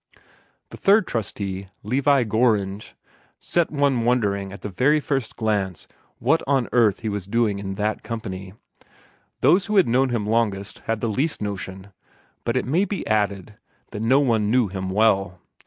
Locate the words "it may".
12.57-12.83